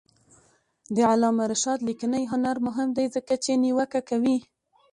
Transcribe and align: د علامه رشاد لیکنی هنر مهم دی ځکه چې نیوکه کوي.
د 0.95 0.97
علامه 1.11 1.43
رشاد 1.51 1.79
لیکنی 1.89 2.23
هنر 2.31 2.55
مهم 2.67 2.89
دی 2.97 3.05
ځکه 3.15 3.33
چې 3.43 3.51
نیوکه 3.63 4.01
کوي. 4.09 4.37